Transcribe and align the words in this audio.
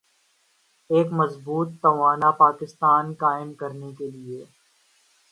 ایک 0.89 1.07
مضبوط 1.19 1.67
و 1.69 1.77
توانا 1.81 2.31
پاکستان 2.43 3.05
قائم 3.21 3.49
کرنے 3.53 3.89
کے 3.97 4.07
لئیے۔ 4.11 4.41